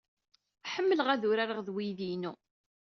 Ḥemmleɣ 0.73 1.07
ad 1.09 1.23
urareɣ 1.29 1.57
ed 1.59 1.67
uydi-inu. 1.73 2.33